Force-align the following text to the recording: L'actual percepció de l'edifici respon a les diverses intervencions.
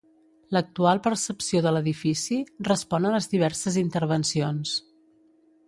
L'actual 0.55 1.01
percepció 1.07 1.61
de 1.65 1.73
l'edifici 1.75 2.39
respon 2.69 3.07
a 3.11 3.13
les 3.17 3.29
diverses 3.35 3.79
intervencions. 3.83 4.77